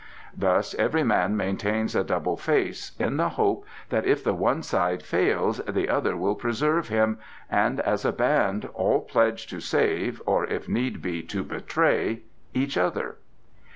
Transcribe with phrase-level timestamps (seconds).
[0.35, 5.03] Thus every man maintains a double face in the hope that if the one side
[5.03, 7.19] fails the other will preserve him,
[7.51, 12.79] and as a band all pledge to save (or if need be to betray) each
[12.79, 13.17] other."